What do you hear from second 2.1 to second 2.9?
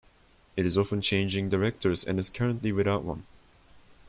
is currently